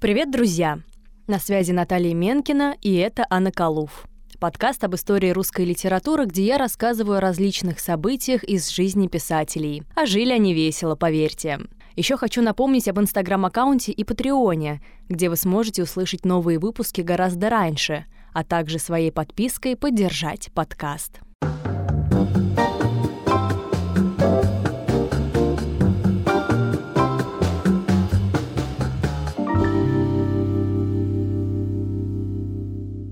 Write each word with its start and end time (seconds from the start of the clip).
Привет, 0.00 0.30
друзья! 0.30 0.78
На 1.26 1.40
связи 1.40 1.72
Наталья 1.72 2.14
Менкина, 2.14 2.76
и 2.80 2.94
это 2.94 3.26
Анна 3.30 3.50
Калуф. 3.50 4.06
Подкаст 4.38 4.84
об 4.84 4.94
истории 4.94 5.30
русской 5.30 5.64
литературы, 5.64 6.26
где 6.26 6.46
я 6.46 6.56
рассказываю 6.56 7.18
о 7.18 7.20
различных 7.20 7.80
событиях 7.80 8.44
из 8.44 8.68
жизни 8.68 9.08
писателей. 9.08 9.82
А 9.96 10.06
жили 10.06 10.30
они 10.30 10.54
весело, 10.54 10.94
поверьте. 10.94 11.58
Еще 11.96 12.16
хочу 12.16 12.42
напомнить 12.42 12.86
об 12.86 13.00
инстаграм-аккаунте 13.00 13.90
и 13.90 14.04
патреоне, 14.04 14.80
где 15.08 15.28
вы 15.28 15.34
сможете 15.34 15.82
услышать 15.82 16.24
новые 16.24 16.60
выпуски 16.60 17.00
гораздо 17.00 17.50
раньше, 17.50 18.04
а 18.32 18.44
также 18.44 18.78
своей 18.78 19.10
подпиской 19.10 19.74
поддержать 19.74 20.52
подкаст. 20.54 21.22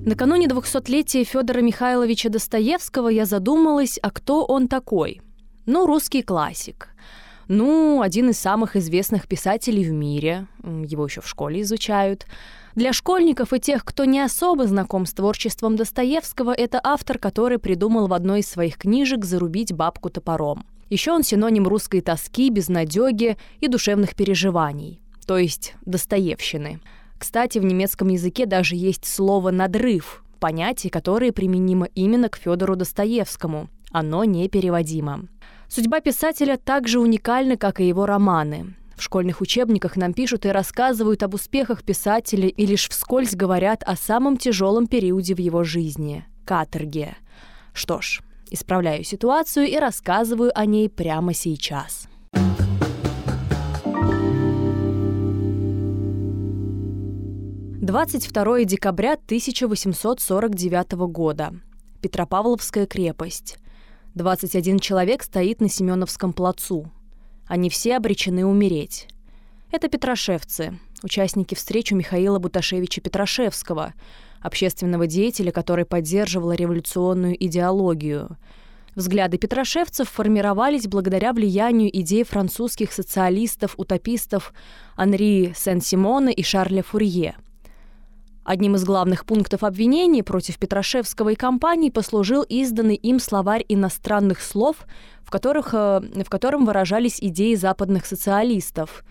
Накануне 0.07 0.47
200-летия 0.47 1.25
Федора 1.25 1.63
Михайловича 1.63 2.29
Достоевского 2.29 3.09
я 3.09 3.25
задумалась, 3.25 3.99
а 4.01 4.13
кто 4.13 4.45
он 4.45 4.69
такой? 4.69 5.21
Ну, 5.67 5.85
русский 5.85 6.23
классик. 6.23 6.91
Ну, 7.49 8.01
один 8.03 8.31
из 8.31 8.39
самых 8.39 8.77
известных 8.77 9.27
писателей 9.27 9.83
в 9.83 9.91
мире. 9.91 10.47
Его 10.63 11.07
еще 11.07 11.23
в 11.23 11.29
школе 11.29 11.63
изучают. 11.63 12.27
Для 12.77 12.93
школьников 12.93 13.53
и 13.53 13.59
тех, 13.59 13.85
кто 13.85 14.05
не 14.05 14.21
особо 14.21 14.69
знаком 14.69 15.07
с 15.07 15.13
творчеством 15.13 15.75
Достоевского, 15.75 16.55
это 16.55 16.81
автор, 16.85 17.19
который 17.19 17.59
придумал 17.59 18.07
в 18.07 18.13
одной 18.13 18.41
из 18.41 18.49
своих 18.49 18.79
книжек 18.79 19.25
зарубить 19.25 19.73
бабку 19.73 20.09
топором. 20.09 20.65
Еще 20.89 21.11
он 21.11 21.25
синоним 21.25 21.67
русской 21.67 22.01
тоски, 22.01 22.49
безнадеги 22.51 23.39
и 23.59 23.67
душевных 23.67 24.15
переживаний, 24.15 25.01
то 25.27 25.37
есть 25.37 25.75
Достоевщины. 25.85 26.79
Кстати, 27.19 27.59
в 27.59 27.65
немецком 27.65 28.09
языке 28.09 28.47
даже 28.47 28.77
есть 28.77 29.07
слово 29.07 29.51
«надрыв», 29.51 30.23
понятие, 30.39 30.91
которое 30.91 31.33
применимо 31.33 31.87
именно 31.95 32.29
к 32.29 32.37
Федору 32.37 32.77
Достоевскому. 32.77 33.69
Оно 33.91 34.25
непереводимо. 34.25 35.29
Судьба 35.69 36.01
писателя 36.01 36.57
так 36.57 36.87
же 36.87 37.01
уникальна, 37.01 37.57
как 37.57 37.81
и 37.81 37.89
его 37.89 38.07
романы. 38.07 38.77
В 38.97 39.03
школьных 39.03 39.41
учебниках 39.41 39.97
нам 39.97 40.15
пишут 40.15 40.47
и 40.47 40.51
рассказывают 40.51 41.23
об 41.23 41.35
успехах 41.35 41.83
писателя 41.83 42.49
и 42.49 42.67
лишь 42.67 42.89
вскользь 42.89 43.35
говорят 43.35 43.83
о 43.85 43.95
самом 43.97 44.37
тяжелом 44.37 44.87
периоде 44.87 45.35
в 45.35 45.39
его 45.39 45.65
жизни– 45.65 46.25
каторге. 46.47 47.17
Что 47.75 48.01
ж, 48.01 48.23
исправляю 48.51 49.05
ситуацию 49.05 49.67
и 49.67 49.77
рассказываю 49.77 50.51
о 50.59 50.65
ней 50.65 50.89
прямо 50.89 51.35
сейчас. 51.35 52.09
22 57.87 58.65
декабря 58.65 59.13
1849 59.13 60.93
года. 61.09 61.55
Петропавловская 62.03 62.85
крепость. 62.85 63.59
21 64.17 64.81
человек 64.81 65.23
стоит 65.23 65.61
на 65.61 65.69
Семеновском 65.69 66.33
плацу. 66.33 66.91
Они 67.47 67.71
все 67.71 67.97
обречены 67.97 68.45
умереть. 68.45 69.07
Это 69.71 69.87
петрошевцы, 69.87 70.81
участники 71.05 71.55
встречи 71.55 71.95
Михаила 71.95 72.41
Буташевича 72.41 73.01
Петрошевского, 73.01 73.95
общественного 74.41 75.07
деятеля, 75.07 75.53
который 75.53 75.85
поддерживал 75.85 76.51
революционную 76.51 77.37
идеологию. 77.39 78.37
Взгляды 78.97 79.39
петрошевцев 79.39 80.09
формировались 80.09 80.89
благодаря 80.89 81.33
влиянию 81.33 81.97
идей 81.97 82.25
французских 82.25 82.91
социалистов-утопистов 82.93 84.53
Анри 84.97 85.53
Сен-Симона 85.57 86.31
и 86.31 86.43
Шарля 86.43 86.83
Фурье– 86.83 87.37
Одним 88.47 88.77
из 88.77 88.85
главных 88.85 89.27
пунктов 89.27 89.65
обвинений 89.65 90.23
против 90.23 90.59
Петрашевского 90.59 91.31
и 91.31 91.35
компании 91.35 91.91
послужил 91.91 92.45
изданный 92.45 92.95
им 92.95 93.19
словарь 93.19 93.65
иностранных 93.69 94.41
слов, 94.41 94.87
в, 95.25 95.33
которых, 95.33 95.75
э, 95.75 96.01
в 96.25 96.31
котором 96.31 96.65
выражались 96.65 97.19
идеи 97.21 97.57
западных 97.57 98.07
социалистов. 98.07 99.05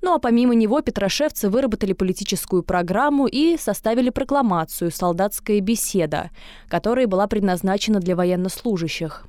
Ну 0.00 0.12
а 0.12 0.18
помимо 0.18 0.56
него 0.56 0.80
петрошевцы 0.80 1.48
выработали 1.48 1.92
политическую 1.92 2.64
программу 2.64 3.28
и 3.28 3.56
составили 3.56 4.10
прокламацию 4.10 4.90
«Солдатская 4.90 5.60
беседа», 5.60 6.30
которая 6.66 7.06
была 7.06 7.28
предназначена 7.28 8.00
для 8.00 8.16
военнослужащих. 8.16 9.24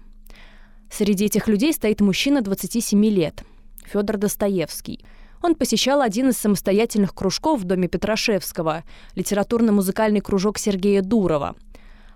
Среди 0.90 1.26
этих 1.26 1.48
людей 1.48 1.74
стоит 1.74 2.02
мужчина 2.02 2.42
27 2.42 3.06
лет, 3.06 3.44
Федор 3.86 4.18
Достоевский– 4.18 5.06
он 5.44 5.56
посещал 5.56 6.02
один 6.02 6.30
из 6.30 6.38
самостоятельных 6.38 7.14
кружков 7.14 7.62
в 7.62 7.64
доме 7.66 7.88
Петрашевского, 7.88 8.84
литературно-музыкальный 9.16 10.22
кружок 10.22 10.58
Сергея 10.58 11.02
Дурова. 11.02 11.56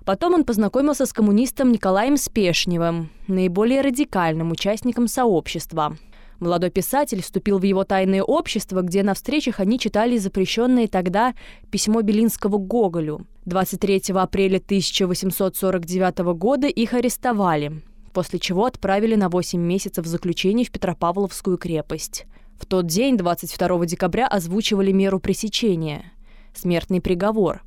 Потом 0.06 0.34
он 0.36 0.46
познакомился 0.46 1.06
с 1.06 1.12
коммунистом 1.12 1.72
Николаем 1.72 2.16
Спешневым, 2.16 3.10
наиболее 3.28 3.82
радикальным 3.82 4.52
участником 4.52 5.10
сообщества. 5.10 5.98
Молодой 6.40 6.70
писатель 6.70 7.22
вступил 7.22 7.60
в 7.60 7.64
его 7.64 7.84
тайное 7.84 8.24
общество, 8.24 8.82
где 8.82 9.04
на 9.04 9.14
встречах 9.16 9.60
они 9.60 9.78
читали 9.80 10.18
запрещенное 10.18 10.88
тогда 10.88 11.34
письмо 11.72 12.02
Белинского 12.02 12.58
Гоголю. 12.58 13.26
23 13.46 14.14
апреля 14.14 14.58
1849 14.58 16.20
года 16.38 16.68
их 16.68 16.94
арестовали, 16.94 17.82
после 18.14 18.40
чего 18.40 18.66
отправили 18.66 19.16
на 19.16 19.28
8 19.30 19.60
месяцев 19.60 20.06
заключения 20.06 20.64
в 20.64 20.72
Петропавловскую 20.72 21.58
крепость. 21.58 22.26
В 22.60 22.66
тот 22.66 22.88
день, 22.88 23.18
22 23.18 23.86
декабря, 23.86 24.28
озвучивали 24.28 24.92
меру 24.92 25.20
пресечения– 25.20 26.12
смертный 26.56 27.02
приговор. 27.02 27.62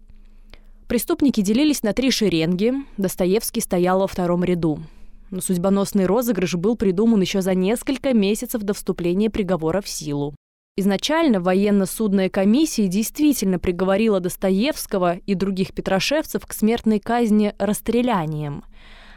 Преступники 0.89 1.41
делились 1.41 1.85
на 1.85 1.93
три 1.93 2.11
шеренги, 2.11 2.73
Достоевский 2.97 3.61
стоял 3.61 4.01
во 4.01 4.09
втором 4.09 4.43
ряду. 4.43 4.81
Но 5.31 5.41
судьбоносный 5.41 6.07
розыгрыш 6.07 6.57
был 6.57 6.77
придуман 6.77 7.21
еще 7.21 7.41
за 7.41 7.55
несколько 7.55 8.13
месяцев 8.13 8.63
до 8.63 8.75
вступления 8.75 9.31
приговора 9.31 9.81
в 9.81 9.89
силу. 9.89 10.35
Изначально 10.77 11.41
военно-судная 11.41 12.29
комиссия 12.29 12.89
действительно 12.89 13.61
приговорила 13.61 14.19
Достоевского 14.19 15.19
и 15.19 15.35
других 15.35 15.73
петрошевцев 15.73 16.45
к 16.45 16.53
смертной 16.53 16.99
казни 16.99 17.55
расстрелянием– 17.59 18.65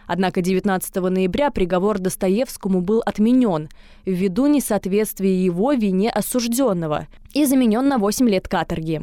Однако 0.08 0.42
19 0.42 0.96
ноября 0.96 1.50
приговор 1.50 2.00
Достоевскому 2.00 2.82
был 2.82 3.02
отменен 3.06 3.70
ввиду 4.06 4.48
несоответствия 4.48 5.44
его 5.44 5.74
вине 5.74 6.10
осужденного 6.10 7.08
и 7.34 7.46
заменен 7.46 7.88
на 7.88 7.98
8 7.98 8.28
лет 8.30 8.48
каторги. 8.48 9.02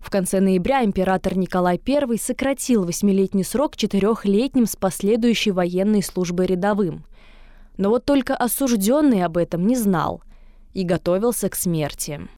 В 0.00 0.10
конце 0.10 0.40
ноября 0.40 0.84
император 0.84 1.36
Николай 1.36 1.80
I 1.86 2.18
сократил 2.18 2.84
восьмилетний 2.84 3.44
срок 3.44 3.76
четырехлетним 3.76 4.66
с 4.66 4.74
последующей 4.74 5.52
военной 5.52 6.02
службой 6.02 6.46
рядовым. 6.46 7.04
Но 7.76 7.88
вот 7.88 8.04
только 8.04 8.36
осужденный 8.36 9.22
об 9.22 9.36
этом 9.36 9.66
не 9.66 9.76
знал 9.76 10.22
и 10.72 10.82
готовился 10.82 11.48
к 11.48 11.54
смерти. 11.54 12.28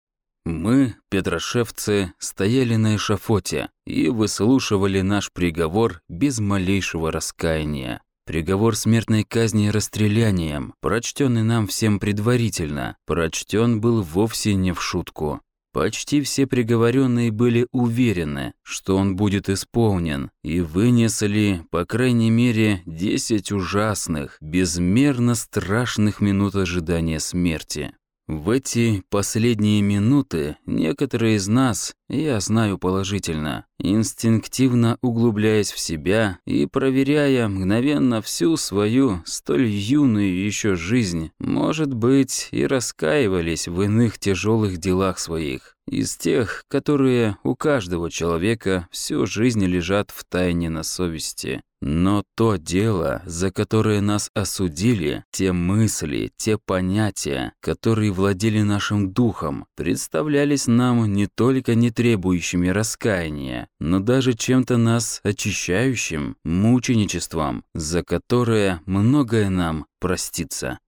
Мы, 0.45 0.95
петрошевцы, 1.11 2.13
стояли 2.19 2.77
на 2.77 2.97
эшафоте 2.97 3.71
и 3.87 4.09
выслушивали 4.09 5.01
наш 5.01 5.33
приговор 5.33 6.03
без 6.09 6.39
малейшего 6.39 7.11
раскаяния. 7.11 8.03
Приговор 8.27 8.77
смертной 8.77 9.25
казни 9.25 9.69
расстрелянием, 9.69 10.75
прочтенный 10.81 11.43
нам 11.43 11.67
всем 11.67 11.99
предварительно, 11.99 12.97
прочтен 13.07 13.81
был 13.81 14.03
вовсе 14.03 14.55
не 14.55 14.73
в 14.73 14.83
шутку. 14.83 15.41
Почти 15.75 16.23
все 16.23 16.47
приговоренные 16.47 17.33
были 17.33 17.67
уверены, 17.73 18.55
что 18.63 18.97
он 18.97 19.17
будет 19.17 19.49
исполнен, 19.49 20.31
и 20.43 20.61
вынесли, 20.61 21.67
по 21.71 21.85
крайней 21.85 22.31
мере, 22.31 22.83
10 22.87 23.51
ужасных, 23.51 24.37
безмерно 24.41 25.35
страшных 25.35 26.21
минут 26.21 26.55
ожидания 26.55 27.19
смерти. 27.19 27.93
В 28.27 28.49
эти 28.49 29.03
последние 29.11 29.83
минуты 29.83 30.57
некоторые 30.65 31.37
из 31.37 31.47
нас, 31.47 31.95
я 32.09 32.41
знаю 32.41 32.79
положительно, 32.79 33.67
инстинктивно 33.79 34.97
углубляясь 35.03 35.71
в 35.71 35.79
себя 35.79 36.39
и 36.47 36.65
проверяя 36.65 37.49
мгновенно 37.49 38.23
всю 38.23 38.57
свою 38.57 39.21
столь 39.27 39.67
юную 39.67 40.43
еще 40.43 40.75
жизнь, 40.75 41.33
может 41.39 41.93
быть, 41.93 42.49
и 42.51 42.67
раскаивались 42.67 43.69
в 43.69 43.83
иных 43.83 44.19
тяжелых 44.19 44.79
делах 44.79 45.19
своих, 45.19 45.77
из 45.87 46.17
тех, 46.17 46.65
которые 46.69 47.37
у 47.43 47.55
каждого 47.55 48.11
человека 48.11 48.89
всю 48.91 49.27
жизнь 49.27 49.67
лежат 49.67 50.11
в 50.11 50.25
тайне 50.25 50.71
на 50.71 50.83
совести. 50.83 51.61
Но 51.87 52.23
то 52.35 52.57
дело, 52.57 53.21
за 53.27 53.51
которое 53.51 54.01
нас 54.01 54.31
осудили, 54.33 55.23
те 55.31 55.53
мысли, 55.53 56.33
те 56.35 56.57
понятия, 56.57 57.53
которые 57.61 58.11
владели 58.11 58.63
нашим 58.63 59.13
духом, 59.13 59.67
представлялись 59.77 60.67
нам 60.67 61.05
не 61.13 61.27
только 61.27 61.75
не 61.75 61.91
требующими 61.91 62.69
раскаяния, 62.69 63.69
но 63.81 64.01
даже 64.01 64.33
чем-то 64.33 64.79
нас 64.79 65.21
очищающим, 65.25 66.37
мученичеством, 66.43 67.65
за 67.75 68.03
которое 68.03 68.81
многое 68.87 69.51
нам 69.51 69.85
простится. 70.01 70.79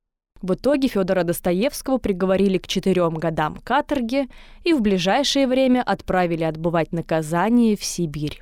В 0.40 0.54
итоге 0.54 0.88
Федора 0.88 1.24
Достоевского 1.24 1.98
приговорили 1.98 2.56
к 2.56 2.66
четырем 2.66 3.16
годам 3.16 3.58
каторги 3.62 4.28
и 4.64 4.72
в 4.72 4.80
ближайшее 4.80 5.46
время 5.46 5.82
отправили 5.82 6.44
отбывать 6.44 6.92
наказание 6.92 7.76
в 7.76 7.84
Сибирь. 7.84 8.40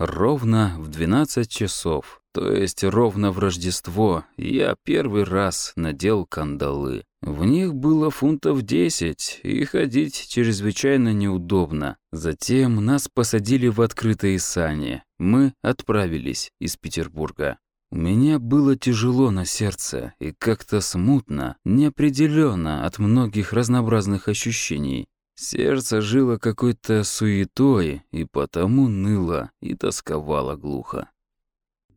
Ровно 0.00 0.76
в 0.78 0.88
12 0.88 1.46
часов, 1.46 2.22
то 2.32 2.50
есть 2.50 2.82
ровно 2.84 3.32
в 3.32 3.38
Рождество, 3.38 4.24
я 4.38 4.74
первый 4.82 5.24
раз 5.24 5.74
надел 5.76 6.24
кандалы. 6.24 7.04
В 7.20 7.44
них 7.44 7.74
было 7.74 8.10
фунтов 8.10 8.62
10, 8.62 9.40
и 9.42 9.62
ходить 9.64 10.26
чрезвычайно 10.30 11.12
неудобно. 11.12 11.98
Затем 12.12 12.82
нас 12.82 13.08
посадили 13.12 13.68
в 13.68 13.82
открытые 13.82 14.38
сани. 14.38 15.02
Мы 15.18 15.52
отправились 15.60 16.50
из 16.58 16.78
Петербурга. 16.78 17.58
У 17.92 17.96
меня 17.96 18.38
было 18.38 18.76
тяжело 18.76 19.30
на 19.30 19.44
сердце 19.44 20.14
и 20.18 20.32
как-то 20.32 20.80
смутно, 20.80 21.56
неопределенно 21.66 22.86
от 22.86 22.98
многих 22.98 23.52
разнообразных 23.52 24.28
ощущений. 24.28 25.08
Сердце 25.42 26.02
жило 26.02 26.36
какой-то 26.36 27.02
суетой 27.02 28.02
и 28.12 28.26
потому 28.26 28.88
ныло 28.88 29.50
и 29.62 29.74
тосковало 29.74 30.54
глухо. 30.54 31.08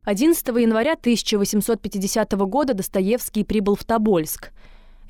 11 0.04 0.48
января 0.48 0.94
1850 0.94 2.32
года 2.48 2.74
Достоевский 2.74 3.44
прибыл 3.44 3.76
в 3.76 3.84
Тобольск. 3.84 4.54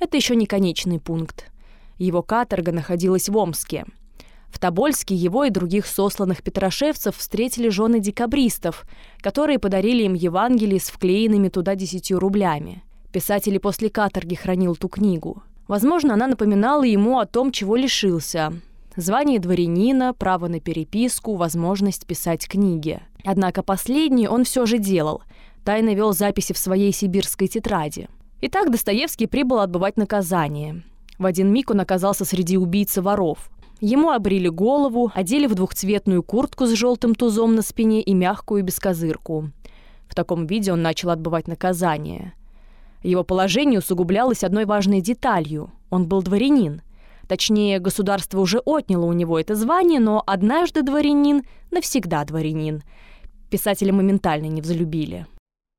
Это 0.00 0.16
еще 0.16 0.34
не 0.34 0.46
конечный 0.46 0.98
пункт. 0.98 1.52
Его 1.96 2.24
каторга 2.24 2.72
находилась 2.72 3.28
в 3.28 3.36
Омске. 3.36 3.84
В 4.48 4.58
Тобольске 4.58 5.14
его 5.14 5.44
и 5.44 5.50
других 5.50 5.86
сосланных 5.86 6.42
петрошевцев 6.42 7.16
встретили 7.16 7.68
жены 7.68 8.00
декабристов, 8.00 8.84
которые 9.20 9.60
подарили 9.60 10.02
им 10.02 10.14
Евангелие 10.14 10.80
с 10.80 10.90
вклеенными 10.90 11.50
туда 11.50 11.76
десятью 11.76 12.18
рублями. 12.18 12.82
Писатель 13.12 13.60
после 13.60 13.90
каторги 13.90 14.34
хранил 14.34 14.74
ту 14.74 14.88
книгу– 14.88 15.44
Возможно, 15.66 16.14
она 16.14 16.26
напоминала 16.26 16.84
ему 16.84 17.18
о 17.18 17.26
том, 17.26 17.50
чего 17.50 17.76
лишился. 17.76 18.52
Звание 18.96 19.40
дворянина, 19.40 20.12
право 20.12 20.46
на 20.46 20.60
переписку, 20.60 21.36
возможность 21.36 22.06
писать 22.06 22.46
книги. 22.46 23.00
Однако 23.24 23.62
последнее 23.62 24.28
он 24.28 24.44
все 24.44 24.66
же 24.66 24.78
делал. 24.78 25.22
Тайно 25.64 25.94
вел 25.94 26.12
записи 26.12 26.52
в 26.52 26.58
своей 26.58 26.92
сибирской 26.92 27.48
тетради. 27.48 28.08
Итак, 28.42 28.70
Достоевский 28.70 29.26
прибыл 29.26 29.60
отбывать 29.60 29.96
наказание. 29.96 30.82
В 31.18 31.24
один 31.24 31.50
миг 31.50 31.70
он 31.70 31.80
оказался 31.80 32.26
среди 32.26 32.58
убийц 32.58 32.98
воров. 32.98 33.50
Ему 33.80 34.10
обрили 34.10 34.48
голову, 34.48 35.10
одели 35.14 35.46
в 35.46 35.54
двухцветную 35.54 36.22
куртку 36.22 36.66
с 36.66 36.72
желтым 36.72 37.14
тузом 37.14 37.54
на 37.54 37.62
спине 37.62 38.02
и 38.02 38.12
мягкую 38.12 38.62
бескозырку. 38.62 39.50
В 40.08 40.14
таком 40.14 40.46
виде 40.46 40.72
он 40.72 40.82
начал 40.82 41.10
отбывать 41.10 41.48
наказание– 41.48 42.34
его 43.04 43.22
положение 43.24 43.78
усугублялось 43.78 44.44
одной 44.44 44.64
важной 44.64 45.00
деталью. 45.00 45.70
Он 45.90 46.06
был 46.08 46.22
дворянин. 46.22 46.82
Точнее, 47.28 47.78
государство 47.78 48.40
уже 48.40 48.60
отняло 48.64 49.04
у 49.04 49.12
него 49.12 49.38
это 49.38 49.54
звание, 49.54 50.00
но 50.00 50.22
однажды 50.26 50.82
дворянин 50.82 51.42
навсегда 51.70 52.24
дворянин. 52.24 52.82
Писателя 53.50 53.92
моментально 53.92 54.46
не 54.46 54.60
взлюбили. 54.60 55.26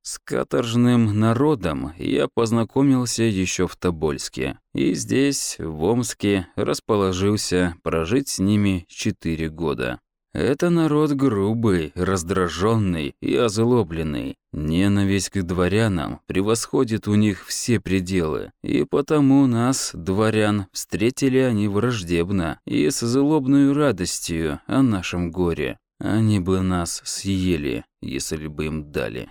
С 0.02 0.20
каторжным 0.24 1.20
народом 1.20 1.94
я 1.98 2.28
познакомился 2.32 3.24
еще 3.24 3.68
в 3.68 3.76
Тобольске. 3.76 4.60
И 4.76 4.94
здесь, 4.94 5.56
в 5.58 5.84
Омске, 5.84 6.48
расположился 6.56 7.76
прожить 7.82 8.30
с 8.30 8.38
ними 8.38 8.86
четыре 8.88 9.50
года. 9.50 10.00
Это 10.36 10.70
народ 10.70 11.12
грубый, 11.12 11.94
раздраженный 11.96 13.16
и 13.22 13.38
озлобленный. 13.38 14.36
Ненависть 14.52 15.30
к 15.30 15.42
дворянам 15.44 16.20
превосходит 16.26 17.08
у 17.08 17.16
них 17.16 17.46
все 17.46 17.80
пределы, 17.80 18.52
и 18.62 18.84
потому 18.84 19.48
нас, 19.48 19.92
дворян, 19.94 20.66
встретили 20.74 21.38
они 21.38 21.70
враждебно 21.70 22.60
и 22.66 22.90
с 22.90 23.00
злобной 23.00 23.72
радостью 23.72 24.60
о 24.68 24.82
нашем 24.82 25.32
горе. 25.32 25.80
Они 26.02 26.42
бы 26.42 26.60
нас 26.60 27.02
съели, 27.06 27.86
если 28.02 28.48
бы 28.48 28.66
им 28.66 28.92
дали. 28.92 29.30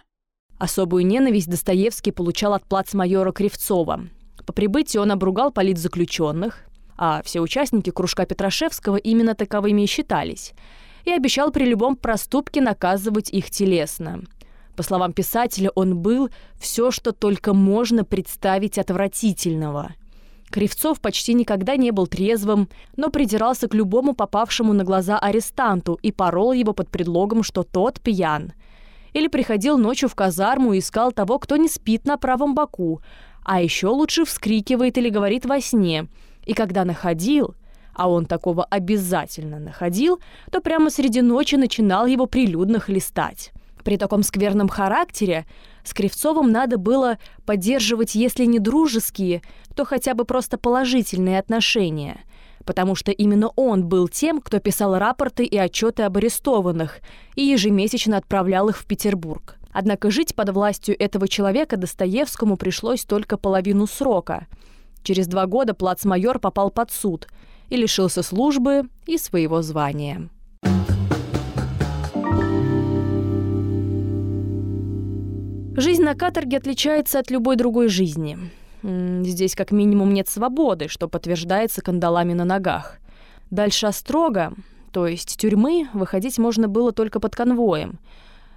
Особую 0.58 1.04
ненависть 1.04 1.50
Достоевский 1.50 2.12
получал 2.12 2.54
от 2.54 2.64
плацмайора 2.64 3.32
Кривцова. 3.32 4.08
По 4.46 4.54
прибытии 4.54 4.96
он 4.96 5.12
обругал 5.12 5.52
политзаключенных, 5.52 6.60
а 6.96 7.20
все 7.22 7.42
участники 7.42 7.90
кружка 7.90 8.24
Петрашевского 8.24 8.96
именно 8.96 9.34
таковыми 9.34 9.82
и 9.82 9.86
считались– 9.86 10.54
и 11.04 11.12
обещал 11.12 11.50
при 11.50 11.64
любом 11.64 11.96
проступке 11.96 12.60
наказывать 12.60 13.30
их 13.30 13.50
телесно. 13.50 14.22
По 14.76 14.82
словам 14.82 15.12
писателя, 15.12 15.70
он 15.74 15.98
был 15.98 16.30
все, 16.58 16.90
что 16.90 17.12
только 17.12 17.54
можно 17.54 18.04
представить 18.04 18.78
отвратительного. 18.78 19.94
Кривцов 20.50 21.00
почти 21.00 21.34
никогда 21.34 21.76
не 21.76 21.90
был 21.90 22.06
трезвым, 22.06 22.68
но 22.96 23.10
придирался 23.10 23.68
к 23.68 23.74
любому 23.74 24.14
попавшему 24.14 24.72
на 24.72 24.84
глаза 24.84 25.18
арестанту 25.18 25.98
и 26.02 26.12
порол 26.12 26.52
его 26.52 26.72
под 26.72 26.90
предлогом, 26.90 27.42
что 27.42 27.62
тот 27.62 28.00
пьян. 28.00 28.52
Или 29.12 29.28
приходил 29.28 29.78
ночью 29.78 30.08
в 30.08 30.14
казарму 30.14 30.72
и 30.72 30.78
искал 30.78 31.12
того, 31.12 31.38
кто 31.38 31.56
не 31.56 31.68
спит 31.68 32.04
на 32.04 32.16
правом 32.18 32.54
боку, 32.54 33.00
а 33.44 33.60
еще 33.60 33.88
лучше 33.88 34.24
вскрикивает 34.24 34.98
или 34.98 35.08
говорит 35.08 35.44
во 35.44 35.60
сне. 35.60 36.08
И 36.46 36.52
когда 36.52 36.84
находил, 36.84 37.54
а 37.94 38.08
он 38.08 38.26
такого 38.26 38.64
обязательно 38.64 39.58
находил, 39.58 40.20
то 40.50 40.60
прямо 40.60 40.90
среди 40.90 41.22
ночи 41.22 41.54
начинал 41.54 42.06
его 42.06 42.26
прилюдно 42.26 42.80
хлестать. 42.80 43.52
При 43.84 43.98
таком 43.98 44.22
скверном 44.22 44.68
характере 44.68 45.44
с 45.84 45.92
Кривцовым 45.92 46.50
надо 46.50 46.78
было 46.78 47.18
поддерживать, 47.44 48.14
если 48.14 48.46
не 48.46 48.58
дружеские, 48.58 49.42
то 49.76 49.84
хотя 49.84 50.14
бы 50.14 50.24
просто 50.24 50.56
положительные 50.56 51.38
отношения, 51.38 52.24
потому 52.64 52.94
что 52.94 53.12
именно 53.12 53.48
он 53.56 53.84
был 53.84 54.08
тем, 54.08 54.40
кто 54.40 54.58
писал 54.58 54.98
рапорты 54.98 55.44
и 55.44 55.58
отчеты 55.58 56.04
об 56.04 56.16
арестованных 56.16 57.00
и 57.36 57.42
ежемесячно 57.42 58.16
отправлял 58.16 58.70
их 58.70 58.78
в 58.78 58.86
Петербург. 58.86 59.56
Однако 59.70 60.10
жить 60.10 60.34
под 60.34 60.50
властью 60.50 60.96
этого 60.98 61.28
человека 61.28 61.76
Достоевскому 61.76 62.56
пришлось 62.56 63.04
только 63.04 63.36
половину 63.36 63.86
срока. 63.86 64.46
Через 65.02 65.26
два 65.26 65.46
года 65.46 65.74
плацмайор 65.74 66.38
попал 66.38 66.70
под 66.70 66.90
суд– 66.90 67.28
и 67.74 67.76
лишился 67.76 68.22
службы 68.22 68.84
и 69.06 69.18
своего 69.18 69.60
звания. 69.60 70.28
Жизнь 75.76 76.02
на 76.02 76.14
каторге 76.14 76.58
отличается 76.58 77.18
от 77.18 77.32
любой 77.32 77.56
другой 77.56 77.88
жизни. 77.88 78.38
Здесь 78.82 79.56
как 79.56 79.72
минимум 79.72 80.14
нет 80.14 80.28
свободы, 80.28 80.86
что 80.86 81.08
подтверждается 81.08 81.82
кандалами 81.82 82.32
на 82.32 82.44
ногах. 82.44 82.98
Дальше 83.50 83.90
строго, 83.92 84.52
то 84.92 85.08
есть 85.08 85.36
тюрьмы, 85.36 85.88
выходить 85.94 86.38
можно 86.38 86.68
было 86.68 86.92
только 86.92 87.18
под 87.18 87.34
конвоем. 87.34 87.98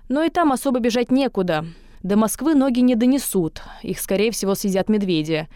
Но 0.09 0.21
и 0.21 0.29
там 0.29 0.51
особо 0.51 0.79
бежать 0.79 1.09
некуда. 1.09 1.65
До 2.03 2.17
Москвы 2.17 2.53
ноги 2.53 2.81
не 2.81 2.93
донесут, 2.93 3.63
их, 3.81 4.00
скорее 4.00 4.29
всего, 4.29 4.53
съедят 4.53 4.89
медведи. 4.89 5.47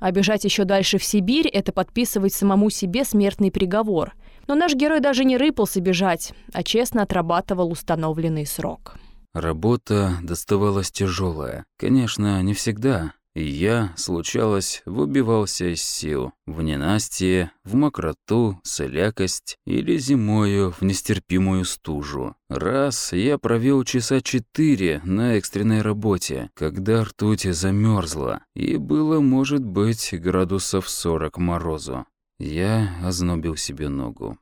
А 0.00 0.10
бежать 0.10 0.44
еще 0.44 0.64
дальше 0.64 0.98
в 0.98 1.04
Сибирь– 1.04 1.48
это 1.52 1.72
подписывать 1.72 2.32
самому 2.32 2.70
себе 2.70 3.04
смертный 3.04 3.50
приговор. 3.50 4.14
Но 4.46 4.54
наш 4.54 4.74
герой 4.74 5.00
даже 5.00 5.24
не 5.24 5.36
рыпался 5.36 5.80
бежать, 5.80 6.32
а 6.52 6.62
честно 6.62 7.02
отрабатывал 7.02 7.70
установленный 7.70 8.46
срок. 8.46 8.96
Работа 9.34 10.16
доставалась 10.22 10.90
тяжелая. 10.90 11.64
Конечно, 11.78 12.42
не 12.42 12.54
всегда. 12.54 13.12
И 13.38 13.44
я, 13.44 13.92
случалось, 13.96 14.82
выбивался 14.84 15.72
из 15.72 15.80
сил. 15.80 16.32
В 16.48 16.60
ненастье, 16.60 17.52
в 17.62 17.76
мокроту, 17.76 18.58
солякость 18.64 19.58
или 19.64 19.96
зимою 19.96 20.72
в 20.72 20.82
нестерпимую 20.82 21.64
стужу. 21.64 22.34
Раз 22.48 23.12
я 23.12 23.38
провел 23.38 23.84
часа 23.84 24.20
четыре 24.22 25.00
на 25.04 25.36
экстренной 25.36 25.82
работе, 25.82 26.50
когда 26.54 27.04
ртуть 27.04 27.42
замерзла, 27.42 28.42
и 28.56 28.76
было, 28.76 29.20
может 29.20 29.64
быть, 29.64 30.12
градусов 30.14 30.88
сорок 30.88 31.38
морозу. 31.38 32.06
Я 32.40 32.96
ознобил 33.04 33.54
себе 33.54 33.88
ногу. 33.88 34.36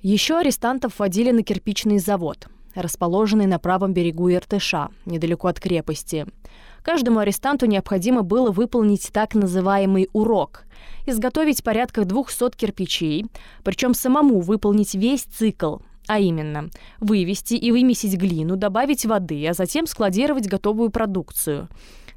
Еще 0.00 0.38
арестантов 0.38 0.98
водили 0.98 1.32
на 1.32 1.42
кирпичный 1.42 1.98
завод, 1.98 2.48
расположенный 2.74 3.46
на 3.46 3.58
правом 3.58 3.92
берегу 3.92 4.30
Иртыша, 4.30 4.88
недалеко 5.04 5.48
от 5.48 5.60
крепости. 5.60 6.26
Каждому 6.82 7.18
арестанту 7.18 7.66
необходимо 7.66 8.22
было 8.22 8.50
выполнить 8.50 9.10
так 9.12 9.34
называемый 9.34 10.08
урок– 10.12 10.64
изготовить 11.06 11.62
порядка 11.62 12.04
200 12.04 12.56
кирпичей, 12.56 13.26
причем 13.62 13.94
самому 13.94 14.40
выполнить 14.40 14.94
весь 14.94 15.22
цикл, 15.22 15.78
а 16.06 16.18
именно 16.18 16.70
вывести 16.98 17.54
и 17.54 17.70
вымесить 17.70 18.16
глину, 18.16 18.56
добавить 18.56 19.04
воды, 19.04 19.46
а 19.46 19.54
затем 19.54 19.86
складировать 19.86 20.48
готовую 20.48 20.90
продукцию. 20.90 21.68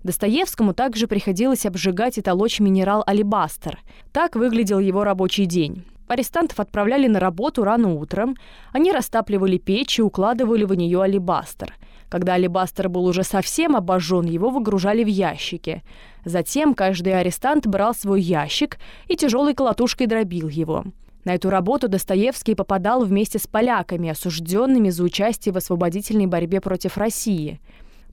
Достоевскому 0.03 0.73
также 0.73 1.07
приходилось 1.07 1.65
обжигать 1.65 2.17
и 2.17 2.21
толочь 2.21 2.59
минерал 2.59 3.03
алебастер. 3.07 3.79
Так 4.11 4.35
выглядел 4.35 4.79
его 4.79 5.03
рабочий 5.03 5.45
день. 5.45 5.85
Арестантов 6.07 6.59
отправляли 6.59 7.07
на 7.07 7.21
работу 7.21 7.63
рано 7.63 7.93
утром. 7.93 8.35
Они 8.73 8.91
растапливали 8.91 9.57
печь 9.57 9.99
и 9.99 10.01
укладывали 10.01 10.65
в 10.65 10.73
нее 10.73 11.01
алебастр. 11.01 11.73
Когда 12.13 12.35
алебастр 12.35 12.89
был 12.89 13.07
уже 13.07 13.23
совсем 13.23 13.75
обожжен, 13.75 14.25
его 14.27 14.51
выгружали 14.51 15.03
в 15.03 15.07
ящики. 15.07 15.81
Затем 16.23 16.75
каждый 16.75 17.19
арестант 17.19 17.65
брал 17.65 17.95
свой 17.95 18.21
ящик 18.21 18.77
и 19.07 19.15
тяжелой 19.15 19.55
колотушкой 19.55 20.05
дробил 20.05 20.47
его. 20.47 20.83
На 21.25 21.33
эту 21.33 21.49
работу 21.49 21.87
Достоевский 21.87 22.53
попадал 22.53 23.03
вместе 23.03 23.39
с 23.39 23.47
поляками, 23.47 24.09
осужденными 24.09 24.91
за 24.91 25.05
участие 25.05 25.53
в 25.53 25.57
освободительной 25.57 26.27
борьбе 26.27 26.61
против 26.61 26.99
России. 26.99 27.59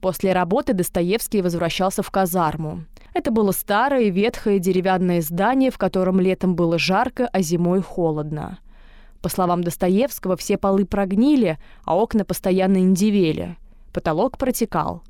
После 0.00 0.32
работы 0.32 0.72
Достоевский 0.72 1.42
возвращался 1.42 2.02
в 2.02 2.10
казарму. 2.10 2.86
Это 3.12 3.30
было 3.30 3.52
старое, 3.52 4.08
ветхое 4.08 4.60
деревянное 4.60 5.20
здание, 5.20 5.70
в 5.70 5.76
котором 5.76 6.20
летом 6.20 6.54
было 6.54 6.78
жарко, 6.78 7.28
а 7.30 7.42
зимой 7.42 7.82
холодно. 7.82 8.60
По 9.20 9.28
словам 9.28 9.62
Достоевского, 9.62 10.38
все 10.38 10.56
полы 10.56 10.86
прогнили, 10.86 11.58
а 11.84 11.98
окна 11.98 12.24
постоянно 12.24 12.78
индивели. 12.78 13.58
Потолок 13.92 14.38
протекал. 14.38 15.02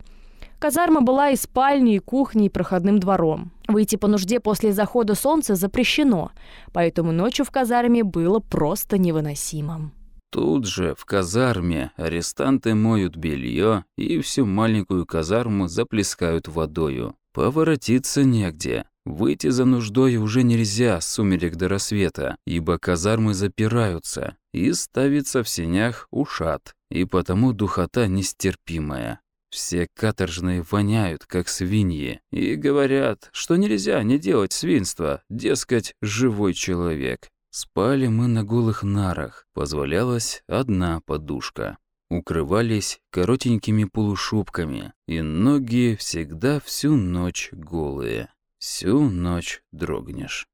Казарма 0.58 1.00
была 1.00 1.30
и 1.30 1.36
спальней, 1.36 1.96
и 1.96 2.00
кухней, 2.00 2.46
и 2.46 2.50
проходным 2.50 2.98
двором. 2.98 3.50
Выйти 3.66 3.96
по 3.96 4.08
нужде 4.08 4.40
после 4.40 4.72
захода 4.72 5.14
солнца 5.14 5.54
запрещено, 5.54 6.32
поэтому 6.72 7.12
ночью 7.12 7.46
в 7.46 7.50
казарме 7.50 8.04
было 8.04 8.40
просто 8.40 8.98
невыносимо. 8.98 9.90
Тут 10.30 10.66
же, 10.66 10.94
в 10.96 11.04
казарме, 11.06 11.90
арестанты 11.96 12.74
моют 12.74 13.16
белье 13.16 13.84
и 13.96 14.20
всю 14.20 14.46
маленькую 14.46 15.06
казарму 15.06 15.66
заплескают 15.66 16.46
водою. 16.46 17.16
Поворотиться 17.32 18.22
негде. 18.22 18.84
Выйти 19.06 19.48
за 19.48 19.64
нуждой 19.64 20.18
уже 20.18 20.42
нельзя 20.42 21.00
с 21.00 21.08
сумерек 21.08 21.56
до 21.56 21.68
рассвета, 21.68 22.36
ибо 22.46 22.78
казармы 22.78 23.34
запираются, 23.34 24.36
и 24.52 24.72
ставится 24.72 25.42
в 25.42 25.48
сенях 25.48 26.06
ушат, 26.10 26.74
и 26.90 27.04
потому 27.04 27.52
духота 27.52 28.06
нестерпимая. 28.06 29.20
Все 29.50 29.88
каторжные 29.94 30.62
воняют, 30.62 31.26
как 31.26 31.48
свиньи, 31.48 32.20
и 32.30 32.54
говорят, 32.54 33.30
что 33.32 33.56
нельзя 33.56 34.00
не 34.02 34.18
делать 34.18 34.52
свинства, 34.52 35.22
дескать, 35.28 35.94
живой 36.00 36.54
человек. 36.54 37.28
Спали 37.50 38.06
мы 38.06 38.28
на 38.28 38.44
голых 38.44 38.84
нарах, 38.84 39.48
позволялась 39.54 40.44
одна 40.46 41.00
подушка. 41.04 41.78
Укрывались 42.08 43.00
коротенькими 43.10 43.84
полушубками, 43.84 44.92
и 45.06 45.20
ноги 45.20 45.96
всегда 45.98 46.60
всю 46.60 46.94
ночь 46.94 47.50
голые. 47.52 48.32
Всю 48.58 49.08
ночь 49.08 49.62
дрогнешь. 49.72 50.46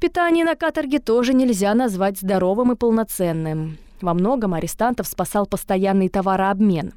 Питание 0.00 0.44
на 0.44 0.54
каторге 0.54 1.00
тоже 1.00 1.34
нельзя 1.34 1.74
назвать 1.74 2.18
здоровым 2.18 2.72
и 2.72 2.76
полноценным. 2.76 3.78
Во 4.02 4.14
многом 4.14 4.54
арестантов 4.54 5.06
спасал 5.06 5.46
постоянный 5.46 6.08
товарообмен. 6.08 6.92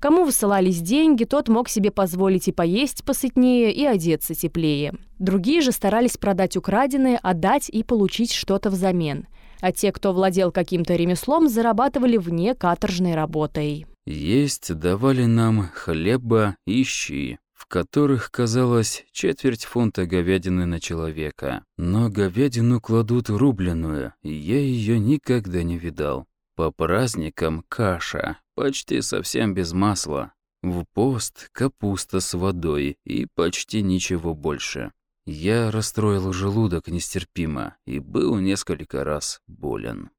Кому 0.00 0.24
высылались 0.24 0.80
деньги, 0.80 1.24
тот 1.24 1.48
мог 1.48 1.68
себе 1.68 1.90
позволить 1.90 2.46
и 2.46 2.52
поесть 2.52 3.04
посытнее, 3.04 3.72
и 3.72 3.84
одеться 3.84 4.34
теплее. 4.34 4.94
Другие 5.18 5.60
же 5.60 5.72
старались 5.72 6.16
продать 6.16 6.56
украденное, 6.56 7.18
отдать 7.20 7.68
и 7.68 7.82
получить 7.82 8.32
что-то 8.32 8.70
взамен. 8.70 9.26
А 9.60 9.72
те, 9.72 9.90
кто 9.90 10.12
владел 10.12 10.52
каким-то 10.52 10.94
ремеслом, 10.94 11.48
зарабатывали 11.48 12.16
вне 12.16 12.54
каторжной 12.54 13.16
работой. 13.16 13.86
Есть 14.06 14.72
давали 14.72 15.24
нам 15.24 15.68
хлеба 15.74 16.54
и 16.64 16.84
щи, 16.84 17.40
в 17.52 17.66
которых, 17.66 18.30
казалось, 18.30 19.04
четверть 19.10 19.64
фунта 19.64 20.06
говядины 20.06 20.64
на 20.64 20.78
человека. 20.78 21.64
Но 21.76 22.08
говядину 22.08 22.80
кладут 22.80 23.28
рубленую, 23.28 24.14
и 24.22 24.32
я 24.32 24.60
ее 24.60 25.00
никогда 25.00 25.64
не 25.64 25.76
видал. 25.76 26.27
По 26.58 26.72
праздникам 26.72 27.64
каша, 27.68 28.38
почти 28.56 29.00
совсем 29.00 29.54
без 29.54 29.72
масла. 29.72 30.32
В 30.60 30.86
пост 30.92 31.50
капуста 31.52 32.18
с 32.18 32.34
водой 32.34 32.96
и 33.04 33.28
почти 33.32 33.80
ничего 33.80 34.34
больше. 34.34 34.90
Я 35.24 35.70
расстроил 35.70 36.32
желудок 36.32 36.88
нестерпимо 36.88 37.76
и 37.86 38.00
был 38.00 38.38
несколько 38.38 39.04
раз 39.04 39.40
болен. 39.46 40.10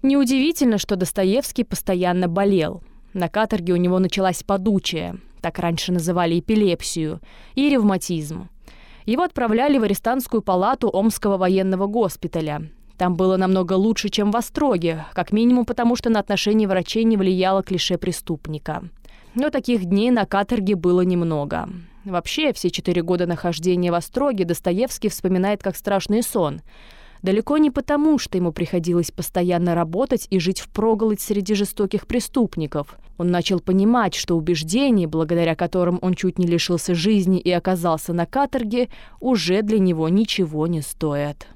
Неудивительно, 0.00 0.78
что 0.78 0.94
Достоевский 0.94 1.64
постоянно 1.64 2.28
болел. 2.28 2.84
На 3.12 3.28
каторге 3.28 3.72
у 3.72 3.76
него 3.76 3.98
началась 3.98 4.44
подучая, 4.44 5.18
так 5.40 5.58
раньше 5.58 5.90
называли 5.90 6.38
эпилепсию, 6.38 7.20
и 7.56 7.68
ревматизм. 7.68 8.48
Его 9.06 9.24
отправляли 9.24 9.76
в 9.78 9.82
арестантскую 9.82 10.40
палату 10.40 10.88
Омского 10.88 11.36
военного 11.36 11.88
госпиталя. 11.88 12.70
Там 13.00 13.16
было 13.16 13.38
намного 13.38 13.72
лучше, 13.72 14.10
чем 14.10 14.30
в 14.30 14.36
Остроге, 14.36 15.06
как 15.14 15.32
минимум 15.32 15.64
потому, 15.64 15.96
что 15.96 16.10
на 16.10 16.20
отношение 16.20 16.68
врачей 16.68 17.02
не 17.04 17.16
влияло 17.16 17.62
клише 17.62 17.96
преступника. 17.96 18.82
Но 19.34 19.48
таких 19.48 19.86
дней 19.86 20.10
на 20.10 20.26
каторге 20.26 20.74
было 20.74 21.00
немного. 21.00 21.70
Вообще, 22.04 22.52
все 22.52 22.68
четыре 22.68 23.00
года 23.00 23.24
нахождения 23.24 23.90
в 23.90 23.94
Остроге 23.94 24.44
Достоевский 24.44 25.08
вспоминает 25.08 25.62
как 25.62 25.76
страшный 25.76 26.22
сон. 26.22 26.60
Далеко 27.22 27.56
не 27.56 27.70
потому, 27.70 28.18
что 28.18 28.36
ему 28.36 28.52
приходилось 28.52 29.10
постоянно 29.10 29.74
работать 29.74 30.26
и 30.28 30.38
жить 30.38 30.60
впроголодь 30.60 31.22
среди 31.22 31.54
жестоких 31.54 32.06
преступников. 32.06 32.98
Он 33.16 33.30
начал 33.30 33.60
понимать, 33.60 34.14
что 34.14 34.36
убеждения, 34.36 35.06
благодаря 35.06 35.54
которым 35.54 35.98
он 36.02 36.12
чуть 36.12 36.38
не 36.38 36.46
лишился 36.46 36.94
жизни 36.94 37.40
и 37.40 37.50
оказался 37.50 38.12
на 38.12 38.26
каторге, 38.26 38.90
уже 39.20 39.62
для 39.62 39.78
него 39.78 40.10
ничего 40.10 40.66
не 40.66 40.82
стоят. 40.82 41.46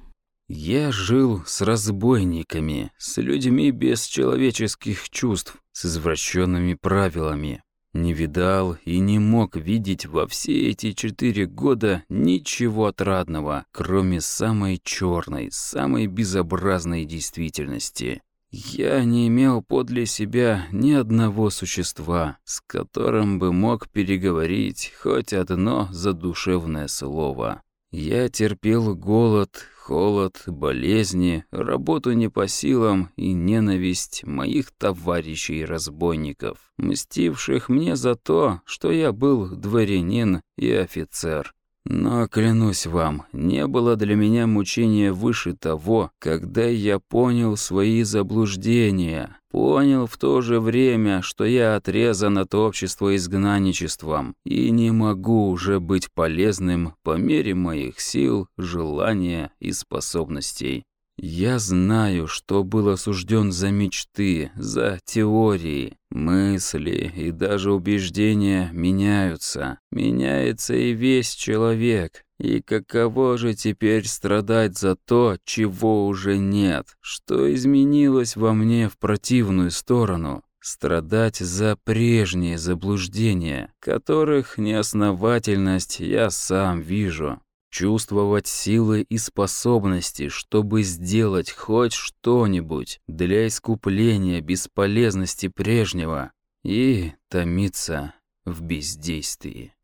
Я 0.46 0.92
жил 0.92 1.42
с 1.46 1.62
разбойниками, 1.62 2.92
с 2.98 3.16
людьми 3.16 3.70
без 3.70 4.04
человеческих 4.04 5.08
чувств, 5.08 5.56
с 5.72 5.86
извращенными 5.86 6.74
правилами. 6.74 7.62
Не 7.94 8.12
видал 8.12 8.76
и 8.84 8.98
не 8.98 9.18
мог 9.18 9.56
видеть 9.56 10.04
во 10.04 10.26
все 10.26 10.68
эти 10.68 10.92
четыре 10.92 11.46
года 11.46 12.02
ничего 12.10 12.86
отрадного, 12.86 13.64
кроме 13.72 14.20
самой 14.20 14.80
черной, 14.84 15.48
самой 15.50 16.08
безобразной 16.08 17.06
действительности. 17.06 18.20
Я 18.50 19.02
не 19.02 19.28
имел 19.28 19.62
подле 19.62 20.04
себя 20.04 20.66
ни 20.72 20.92
одного 20.92 21.48
существа, 21.48 22.36
с 22.44 22.60
которым 22.60 23.38
бы 23.38 23.52
мог 23.52 23.88
переговорить 23.88 24.92
хоть 25.00 25.32
одно 25.32 25.88
задушевное 25.90 26.88
слово. 26.88 27.62
Я 27.90 28.28
терпел 28.28 28.94
голод, 28.94 29.68
холод, 29.84 30.42
болезни, 30.46 31.44
работу 31.50 32.12
не 32.12 32.30
по 32.30 32.48
силам 32.48 33.10
и 33.16 33.34
ненависть 33.34 34.24
моих 34.24 34.72
товарищей-разбойников, 34.72 36.56
мстивших 36.78 37.68
мне 37.68 37.94
за 37.94 38.14
то, 38.14 38.62
что 38.64 38.90
я 38.90 39.12
был 39.12 39.48
дворянин 39.50 40.40
и 40.56 40.72
офицер. 40.72 41.53
Но, 41.86 42.26
клянусь 42.28 42.86
вам, 42.86 43.24
не 43.32 43.66
было 43.66 43.96
для 43.96 44.16
меня 44.16 44.46
мучения 44.46 45.12
выше 45.12 45.54
того, 45.54 46.10
когда 46.18 46.64
я 46.64 46.98
понял 46.98 47.58
свои 47.58 48.02
заблуждения, 48.04 49.36
понял 49.50 50.06
в 50.06 50.16
то 50.16 50.40
же 50.40 50.60
время, 50.60 51.20
что 51.20 51.44
я 51.44 51.76
отрезан 51.76 52.38
от 52.38 52.54
общества 52.54 53.14
изгнанничеством 53.14 54.34
и 54.46 54.70
не 54.70 54.92
могу 54.92 55.50
уже 55.50 55.78
быть 55.78 56.08
полезным 56.10 56.94
по 57.02 57.18
мере 57.18 57.54
моих 57.54 58.00
сил, 58.00 58.48
желания 58.56 59.50
и 59.60 59.72
способностей. 59.72 60.84
Я 61.16 61.60
знаю, 61.60 62.26
что 62.26 62.64
был 62.64 62.88
осужден 62.88 63.52
за 63.52 63.70
мечты, 63.70 64.50
за 64.56 64.98
теории. 65.04 65.96
Мысли 66.10 67.12
и 67.14 67.30
даже 67.30 67.72
убеждения 67.72 68.68
меняются. 68.72 69.78
Меняется 69.92 70.74
и 70.74 70.92
весь 70.92 71.30
человек. 71.34 72.24
И 72.38 72.60
каково 72.60 73.38
же 73.38 73.54
теперь 73.54 74.08
страдать 74.08 74.76
за 74.76 74.96
то, 74.96 75.36
чего 75.44 76.08
уже 76.08 76.36
нет? 76.36 76.88
Что 77.00 77.52
изменилось 77.54 78.34
во 78.34 78.52
мне 78.52 78.88
в 78.88 78.98
противную 78.98 79.70
сторону? 79.70 80.42
Страдать 80.60 81.36
за 81.36 81.76
прежние 81.84 82.58
заблуждения, 82.58 83.72
которых 83.78 84.58
неосновательность 84.58 86.00
я 86.00 86.30
сам 86.30 86.80
вижу 86.80 87.40
чувствовать 87.74 88.46
силы 88.46 89.02
и 89.02 89.18
способности, 89.18 90.28
чтобы 90.28 90.84
сделать 90.84 91.50
хоть 91.50 91.92
что-нибудь 91.92 93.00
для 93.08 93.48
искупления 93.48 94.40
бесполезности 94.40 95.48
прежнего 95.48 96.30
и 96.62 97.14
томиться 97.28 98.14
в 98.44 98.62
бездействии. 98.62 99.74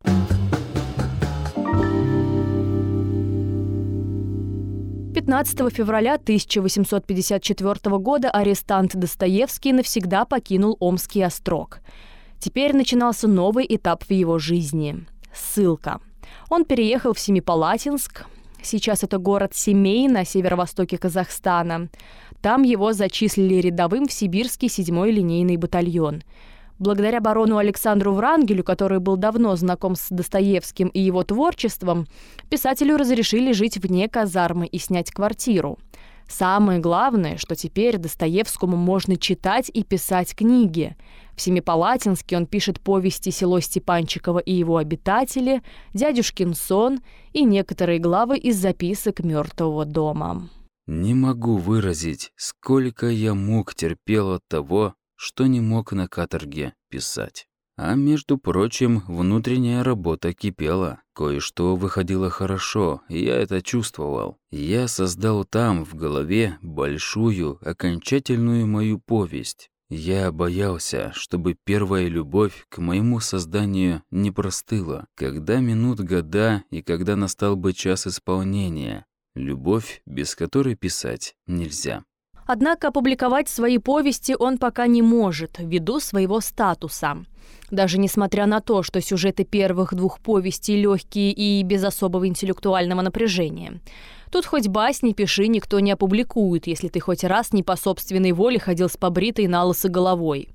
Пятнадцатого 5.13 5.69
февраля 5.69 6.13
1854 6.13 7.97
года 7.97 8.31
арестант 8.31 8.95
Достоевский 8.95 9.73
навсегда 9.73 10.23
покинул 10.23 10.77
Омский 10.79 11.25
острог. 11.25 11.81
Теперь 12.39 12.73
начинался 12.73 13.27
новый 13.27 13.65
этап 13.67 14.03
в 14.05 14.11
его 14.11 14.39
жизни– 14.39 15.05
ссылка– 15.33 15.99
он 16.49 16.65
переехал 16.65 17.13
в 17.13 17.19
Семипалатинск. 17.19 18.25
Сейчас 18.61 19.03
это 19.03 19.17
город 19.17 19.55
Семей 19.55 20.07
на 20.07 20.23
северо-востоке 20.23 20.97
Казахстана. 20.97 21.89
Там 22.41 22.63
его 22.63 22.93
зачислили 22.93 23.55
рядовым 23.55 24.07
в 24.07 24.11
сибирский 24.11 24.67
7-й 24.67 25.11
линейный 25.11 25.57
батальон. 25.57 26.23
Благодаря 26.79 27.21
барону 27.21 27.57
Александру 27.57 28.13
Врангелю, 28.13 28.63
который 28.63 28.99
был 28.99 29.15
давно 29.15 29.55
знаком 29.55 29.95
с 29.95 30.07
Достоевским 30.09 30.87
и 30.87 30.99
его 30.99 31.23
творчеством, 31.23 32.07
писателю 32.49 32.97
разрешили 32.97 33.51
жить 33.51 33.77
вне 33.77 34.09
казармы 34.09 34.65
и 34.65 34.79
снять 34.79 35.11
квартиру. 35.11 35.77
Самое 36.31 36.79
главное, 36.79 37.35
что 37.35 37.55
теперь 37.55 37.97
Достоевскому 37.97 38.77
можно 38.77 39.17
читать 39.17 39.69
и 39.73 39.83
писать 39.83 40.33
книги. 40.33 40.95
В 41.35 41.41
Семипалатинске 41.41 42.37
он 42.37 42.45
пишет 42.45 42.79
повести 42.79 43.31
«Село 43.31 43.59
Степанчиково 43.59 44.39
и 44.39 44.53
его 44.53 44.77
обитатели», 44.77 45.61
«Дядюшкин 45.93 46.53
сон» 46.53 47.01
и 47.33 47.43
некоторые 47.43 47.99
главы 47.99 48.37
из 48.37 48.55
записок 48.55 49.19
мертвого 49.19 49.83
дома. 49.83 50.49
Не 50.87 51.13
могу 51.13 51.57
выразить, 51.57 52.31
сколько 52.37 53.07
я 53.07 53.33
мук 53.33 53.75
терпел 53.75 54.31
от 54.31 54.41
того, 54.47 54.95
что 55.17 55.47
не 55.47 55.59
мог 55.59 55.91
на 55.91 56.07
каторге 56.07 56.73
писать. 56.89 57.45
А 57.77 57.95
между 57.95 58.37
прочим, 58.37 59.03
внутренняя 59.07 59.83
работа 59.83 60.33
кипела. 60.33 61.01
Кое-что 61.13 61.75
выходило 61.75 62.29
хорошо, 62.29 63.01
я 63.09 63.35
это 63.37 63.61
чувствовал. 63.61 64.37
Я 64.51 64.87
создал 64.87 65.45
там, 65.45 65.85
в 65.85 65.95
голове, 65.95 66.57
большую, 66.61 67.59
окончательную 67.61 68.67
мою 68.67 68.99
повесть. 68.99 69.69
Я 69.89 70.31
боялся, 70.31 71.11
чтобы 71.13 71.57
первая 71.65 72.07
любовь 72.07 72.65
к 72.69 72.77
моему 72.77 73.19
созданию 73.19 74.03
не 74.09 74.31
простыла, 74.31 75.05
когда 75.15 75.59
минут 75.59 75.99
года 75.99 76.63
и 76.69 76.81
когда 76.81 77.17
настал 77.17 77.57
бы 77.57 77.73
час 77.73 78.07
исполнения. 78.07 79.05
Любовь, 79.35 80.01
без 80.05 80.33
которой 80.35 80.75
писать 80.75 81.35
нельзя. 81.45 82.05
Однако 82.53 82.89
опубликовать 82.89 83.47
свои 83.47 83.77
повести 83.77 84.35
он 84.37 84.57
пока 84.57 84.85
не 84.85 85.01
может, 85.01 85.55
ввиду 85.57 86.01
своего 86.01 86.41
статуса. 86.41 87.23
Даже 87.69 87.97
несмотря 87.97 88.45
на 88.45 88.59
то, 88.59 88.83
что 88.83 88.99
сюжеты 88.99 89.45
первых 89.45 89.93
двух 89.93 90.19
повестей 90.19 90.81
легкие 90.81 91.31
и 91.31 91.63
без 91.63 91.81
особого 91.81 92.27
интеллектуального 92.27 93.03
напряжения. 93.03 93.79
Тут 94.33 94.45
хоть 94.45 94.67
басни 94.67 95.13
пиши, 95.13 95.47
никто 95.47 95.79
не 95.79 95.91
опубликует, 95.91 96.67
если 96.67 96.89
ты 96.89 96.99
хоть 96.99 97.23
раз 97.23 97.53
не 97.53 97.63
по 97.63 97.77
собственной 97.77 98.33
воле 98.33 98.59
ходил 98.59 98.89
с 98.89 98.97
побритой 98.97 99.47
на 99.47 99.71
головой. 99.85 100.49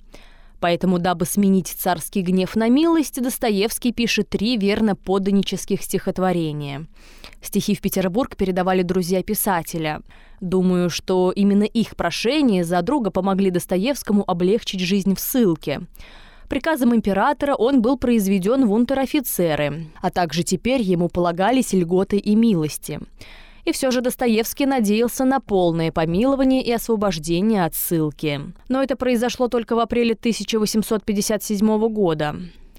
Поэтому, 0.60 0.98
дабы 0.98 1.26
сменить 1.26 1.68
царский 1.68 2.22
гнев 2.22 2.56
на 2.56 2.68
милость, 2.68 3.20
Достоевский 3.22 3.92
пишет 3.92 4.30
три 4.30 4.56
верно 4.56 4.96
подданнических 4.96 5.82
стихотворения. 5.82 6.86
Стихи 7.42 7.74
в 7.74 7.80
Петербург 7.80 8.36
передавали 8.36 8.82
друзья 8.82 9.22
писателя. 9.22 10.00
Думаю, 10.40 10.90
что 10.90 11.30
именно 11.30 11.64
их 11.64 11.96
прошения 11.96 12.64
за 12.64 12.82
друга 12.82 13.10
помогли 13.10 13.50
Достоевскому 13.50 14.24
облегчить 14.26 14.80
жизнь 14.80 15.14
в 15.14 15.20
ссылке. 15.20 15.82
Приказом 16.48 16.94
императора 16.94 17.54
он 17.54 17.82
был 17.82 17.98
произведен 17.98 18.66
в 18.66 18.72
унтер-офицеры, 18.72 19.88
а 20.00 20.10
также 20.10 20.42
теперь 20.44 20.80
ему 20.80 21.08
полагались 21.08 21.72
льготы 21.72 22.18
и 22.18 22.34
милости. 22.36 23.00
И 23.66 23.72
все 23.72 23.90
же 23.90 24.00
Достоевский 24.00 24.64
надеялся 24.64 25.24
на 25.24 25.40
полное 25.40 25.90
помилование 25.90 26.62
и 26.62 26.72
освобождение 26.72 27.64
от 27.64 27.74
ссылки. 27.74 28.40
Но 28.68 28.80
это 28.80 28.94
произошло 28.94 29.48
только 29.48 29.74
в 29.74 29.80
апреле 29.80 30.14
1857 30.14 31.88
года. 31.88 32.36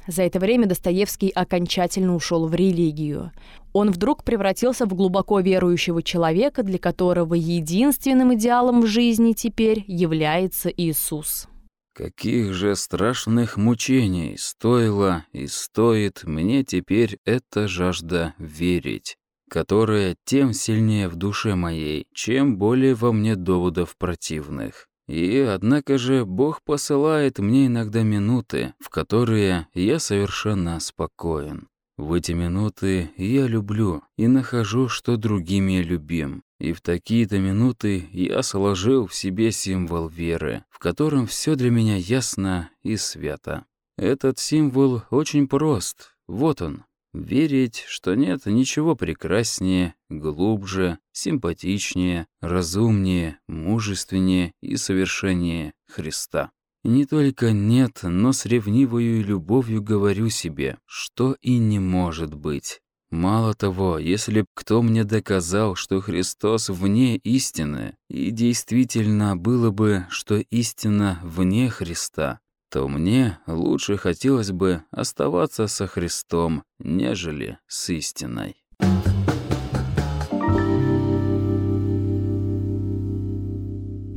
За 0.08 0.24
это 0.24 0.40
время 0.40 0.66
Достоевский 0.66 1.30
окончательно 1.30 2.16
ушел 2.16 2.48
в 2.48 2.56
религию. 2.56 3.34
Он 3.74 3.92
вдруг 3.92 4.24
превратился 4.24 4.86
в 4.86 4.94
глубоко 4.94 5.42
верующего 5.42 6.02
человека, 6.02 6.64
для 6.64 6.80
которого 6.80 7.34
единственным 7.34 8.34
идеалом 8.36 8.80
в 8.80 8.88
жизни 8.88 9.34
теперь 9.34 9.84
является 9.88 10.70
Иисус. 10.70 11.50
Каких 11.94 12.54
же 12.54 12.78
страшных 12.78 13.58
мучений 13.58 14.38
стоило 14.40 15.26
и 15.34 15.48
стоит 15.48 16.24
мне 16.24 16.64
теперь 16.64 17.18
эта 17.26 17.68
жажда 17.68 18.34
верить 18.38 19.18
которая 19.50 20.16
тем 20.26 20.54
сильнее 20.54 21.08
в 21.08 21.16
душе 21.16 21.56
моей, 21.56 22.08
чем 22.14 22.58
более 22.58 22.96
во 22.96 23.12
мне 23.12 23.36
доводов 23.36 23.96
противных. 23.98 24.88
И, 25.08 25.38
однако 25.40 25.98
же, 25.98 26.26
Бог 26.26 26.62
посылает 26.64 27.40
мне 27.40 27.68
иногда 27.68 28.04
минуты, 28.04 28.74
в 28.80 28.90
которые 28.90 29.68
я 29.74 30.00
совершенно 30.00 30.80
спокоен. 30.80 31.70
В 31.98 32.14
эти 32.14 32.34
минуты 32.34 33.10
я 33.18 33.48
люблю 33.48 34.04
и 34.18 34.28
нахожу, 34.28 34.88
что 34.88 35.18
другими 35.18 35.82
любим. 35.82 36.44
И 36.60 36.74
в 36.74 36.82
такие-то 36.82 37.40
минуты 37.40 38.08
я 38.12 38.44
сложил 38.44 39.08
в 39.08 39.16
себе 39.16 39.52
символ 39.52 40.08
веры, 40.08 40.64
в 40.70 40.80
котором 40.80 41.26
все 41.26 41.56
для 41.56 41.72
меня 41.72 41.96
ясно 41.96 42.70
и 42.84 42.98
свято. 42.98 43.66
Этот 43.98 44.38
символ 44.38 45.04
очень 45.10 45.48
прост. 45.48 46.16
Вот 46.28 46.62
он, 46.62 46.84
Верить, 47.18 47.84
что 47.88 48.14
нет 48.14 48.46
ничего 48.46 48.96
прекраснее, 48.96 49.96
глубже, 50.08 51.00
симпатичнее, 51.12 52.28
разумнее, 52.42 53.40
мужественнее 53.48 54.54
и 54.62 54.78
совершеннее 54.78 55.74
Христа. 55.88 56.52
не 56.84 57.06
только 57.06 57.54
нет, 57.54 58.02
но 58.04 58.34
с 58.34 58.46
ревнивою 58.46 59.24
любовью 59.24 59.82
говорю 59.82 60.30
себе, 60.30 60.78
что 60.86 61.36
и 61.42 61.58
не 61.58 61.80
может 61.80 62.36
быть. 62.36 62.82
Мало 63.10 63.56
того, 63.56 63.98
если 63.98 64.42
б 64.42 64.48
кто 64.54 64.84
мне 64.84 65.04
доказал, 65.04 65.74
что 65.74 66.02
Христос 66.02 66.70
вне 66.70 67.18
истины, 67.18 67.96
и 68.10 68.30
действительно 68.30 69.36
было 69.36 69.72
бы, 69.72 70.06
что 70.12 70.38
истина 70.38 71.20
вне 71.24 71.68
Христа, 71.70 72.42
то 72.70 72.88
мне 72.88 73.38
лучше 73.48 73.98
хотелось 73.98 74.52
бы 74.52 74.84
оставаться 74.92 75.68
со 75.68 75.88
Христом, 75.88 76.64
нежели 76.80 77.58
с 77.68 77.90
истиной. 77.90 78.56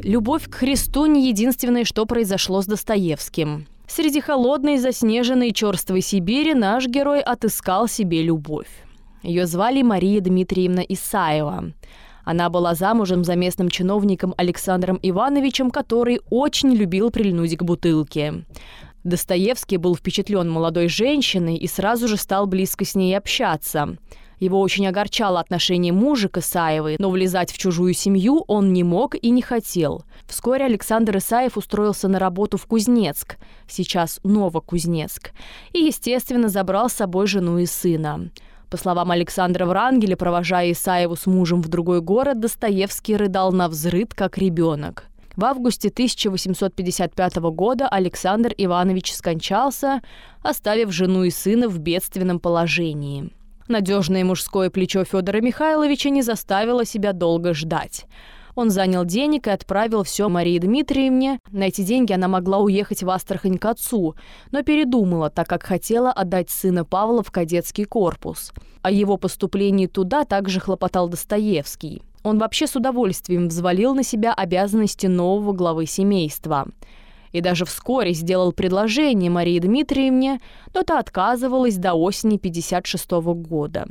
Любовь 0.03 0.49
к 0.49 0.55
Христу 0.55 1.07
не 1.07 1.29
единственное, 1.29 1.85
что 1.85 2.07
произошло 2.07 2.63
с 2.63 2.67
Достоевским. 2.67 3.67
Среди 3.87 4.21
холодной, 4.21 4.79
заснеженной, 4.79 5.53
черствой 5.53 6.01
Сибири 6.01 6.55
наш 6.55 6.87
герой 6.87 7.21
отыскал 7.21 7.87
себе 7.87 8.23
любовь. 8.23 8.71
Ее 9.23 9.47
звали 9.47 9.83
Мария 9.83 10.21
Дмитриевна 10.21 10.83
Исаева. 10.89 11.73
Она 12.25 12.51
была 12.51 12.75
замужем 12.75 13.25
за 13.25 13.37
местным 13.37 13.69
чиновником 13.69 14.35
Александром 14.37 14.99
Ивановичем, 15.03 15.71
который 15.71 16.21
очень 16.31 16.71
любил 16.71 17.11
прильнуть 17.11 17.57
к 17.57 17.63
бутылке. 17.63 18.45
Достоевский 19.05 19.79
был 19.79 19.97
впечатлен 19.97 20.51
молодой 20.51 20.89
женщиной 20.89 21.57
и 21.57 21.67
сразу 21.67 22.07
же 22.07 22.17
стал 22.17 22.47
близко 22.47 22.85
с 22.85 22.95
ней 22.95 23.17
общаться. 23.17 23.97
Его 24.41 24.59
очень 24.61 24.87
огорчало 24.87 25.39
отношение 25.39 25.93
мужа 25.93 26.31
к 26.31 26.39
Исаевой, 26.39 26.97
но 26.99 27.11
влезать 27.11 27.53
в 27.53 27.59
чужую 27.59 27.93
семью 27.93 28.43
он 28.49 28.73
не 28.73 28.83
мог 28.83 29.15
и 29.15 29.31
не 29.31 29.43
хотел. 29.43 30.05
Вскоре 30.27 30.65
Александр 30.65 31.19
Исаев 31.19 31.59
устроился 31.59 32.09
на 32.09 32.19
работу 32.19 32.57
в 32.57 32.67
Кузнецк, 32.67 33.37
сейчас 33.69 34.19
Новокузнецк, 34.25 35.33
и, 35.75 35.81
естественно, 35.81 36.49
забрал 36.49 36.89
с 36.89 36.95
собой 36.95 37.27
жену 37.27 37.59
и 37.59 37.67
сына. 37.67 38.31
По 38.71 38.77
словам 38.77 39.11
Александра 39.11 39.67
Врангеля, 39.67 40.17
провожая 40.17 40.71
Исаеву 40.71 41.17
с 41.17 41.27
мужем 41.27 41.61
в 41.61 41.69
другой 41.69 42.01
город, 42.01 42.39
Достоевский 42.39 43.17
рыдал 43.17 43.51
на 43.51 43.69
взрыд, 43.69 44.15
как 44.15 44.39
ребенок. 44.39 45.07
В 45.37 45.45
августе 45.45 45.89
1855 45.89 47.37
года 47.37 47.89
Александр 47.89 48.53
Иванович 48.57 49.15
скончался, 49.15 50.03
оставив 50.43 50.93
жену 50.93 51.25
и 51.25 51.31
сына 51.31 51.69
в 51.69 51.79
бедственном 51.79 52.39
положении. 52.39 53.31
Надежное 53.67 54.25
мужское 54.25 54.71
плечо 54.71 55.05
Федора 55.05 55.41
Михайловича 55.41 56.11
не 56.11 56.23
заставило 56.23 56.85
себя 56.85 57.13
долго 57.13 57.55
ждать. 57.55 58.07
Он 58.61 58.69
занял 58.69 59.07
денег 59.07 59.47
и 59.47 59.51
отправил 59.51 60.03
все 60.03 60.29
Марии 60.29 60.59
Дмитриевне. 60.59 61.41
На 61.51 61.69
эти 61.69 61.81
деньги 61.81 62.13
она 62.13 62.29
могла 62.29 62.59
уехать 62.59 63.03
в 63.03 63.09
Астрахань 63.09 63.57
к 63.57 63.65
отцу, 63.65 64.17
но 64.51 64.63
передумала, 64.63 65.31
так 65.31 65.49
как 65.49 65.63
хотела 65.63 66.13
отдать 66.13 66.51
сына 66.51 66.85
Павла 66.85 67.23
в 67.23 67.31
кадетский 67.31 67.87
корпус. 67.87 68.53
О 68.83 68.91
его 68.91 69.17
поступлении 69.17 69.87
туда 69.87 70.27
также 70.27 70.61
хлопотал 70.61 71.09
Достоевский. 71.09 72.03
Он 72.23 72.39
вообще 72.39 72.67
с 72.67 72.77
удовольствием 72.77 73.49
взвалил 73.49 73.95
на 73.95 74.03
себя 74.03 74.35
обязанности 74.35 75.07
нового 75.07 75.55
главы 75.55 75.87
семейства. 75.87 76.67
И 77.33 77.41
даже 77.41 77.65
вскоре 77.65 78.13
сделал 78.13 78.53
предложение 78.53 79.31
Марии 79.31 79.59
Дмитриевне, 79.59 80.39
но 80.75 80.83
та 80.83 80.99
отказывалась 80.99 81.77
до 81.77 81.95
осени 81.95 82.37
1956 82.37 83.11
года. 83.43 83.89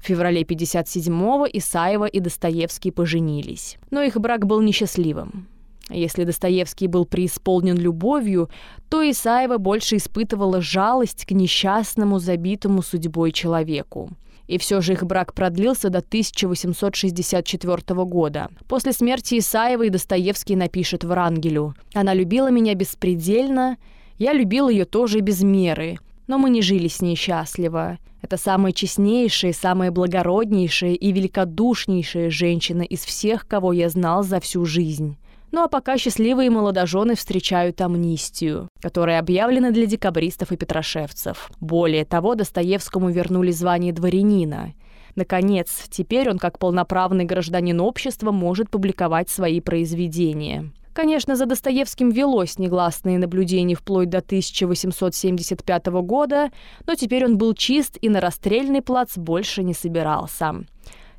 В 0.00 0.06
феврале 0.06 0.42
57-го 0.42 1.46
Исаева 1.52 2.06
и 2.06 2.20
Достоевский 2.20 2.90
поженились. 2.90 3.76
Но 3.90 4.02
их 4.02 4.18
брак 4.18 4.46
был 4.46 4.62
несчастливым. 4.62 5.46
Если 5.90 6.24
Достоевский 6.24 6.86
был 6.86 7.04
преисполнен 7.04 7.76
любовью, 7.76 8.48
то 8.88 9.08
Исаева 9.08 9.58
больше 9.58 9.96
испытывала 9.96 10.60
жалость 10.60 11.26
к 11.26 11.32
несчастному, 11.32 12.18
забитому 12.18 12.82
судьбой 12.82 13.32
человеку. 13.32 14.10
И 14.46 14.58
все 14.58 14.80
же 14.80 14.94
их 14.94 15.04
брак 15.04 15.34
продлился 15.34 15.90
до 15.90 15.98
1864 15.98 18.04
года. 18.04 18.48
После 18.68 18.92
смерти 18.92 19.38
Исаевой 19.38 19.90
Достоевский 19.90 20.56
напишет 20.56 21.04
Врангелю 21.04 21.74
«Она 21.94 22.14
любила 22.14 22.50
меня 22.50 22.74
беспредельно, 22.74 23.76
я 24.18 24.32
любил 24.32 24.68
ее 24.68 24.86
тоже 24.86 25.20
без 25.20 25.42
меры, 25.42 25.98
но 26.30 26.38
мы 26.38 26.48
не 26.48 26.62
жили 26.62 26.86
с 26.86 27.02
ней 27.02 27.16
счастливо. 27.16 27.98
Это 28.22 28.36
самая 28.36 28.70
честнейшая, 28.70 29.52
самая 29.52 29.90
благороднейшая 29.90 30.92
и 30.92 31.10
великодушнейшая 31.10 32.30
женщина 32.30 32.82
из 32.82 33.04
всех, 33.04 33.48
кого 33.48 33.72
я 33.72 33.88
знал 33.88 34.22
за 34.22 34.38
всю 34.38 34.64
жизнь. 34.64 35.16
Ну 35.50 35.64
а 35.64 35.66
пока 35.66 35.98
счастливые 35.98 36.48
молодожены 36.48 37.16
встречают 37.16 37.80
амнистию, 37.80 38.68
которая 38.80 39.18
объявлена 39.18 39.72
для 39.72 39.86
декабристов 39.86 40.52
и 40.52 40.56
петрошевцев. 40.56 41.50
Более 41.58 42.04
того, 42.04 42.36
Достоевскому 42.36 43.10
вернули 43.10 43.50
звание 43.50 43.92
дворянина. 43.92 44.74
Наконец, 45.16 45.88
теперь 45.90 46.30
он, 46.30 46.38
как 46.38 46.60
полноправный 46.60 47.24
гражданин 47.24 47.80
общества, 47.80 48.30
может 48.30 48.70
публиковать 48.70 49.30
свои 49.30 49.60
произведения. 49.60 50.70
Конечно, 50.92 51.36
за 51.36 51.46
Достоевским 51.46 52.10
велось 52.10 52.58
негласные 52.58 53.18
наблюдения 53.18 53.74
вплоть 53.74 54.10
до 54.10 54.18
1875 54.18 55.86
года, 55.86 56.50
но 56.86 56.94
теперь 56.94 57.24
он 57.24 57.38
был 57.38 57.54
чист 57.54 57.96
и 58.00 58.08
на 58.08 58.20
расстрельный 58.20 58.82
плац 58.82 59.16
больше 59.16 59.62
не 59.62 59.74
собирался. 59.74 60.64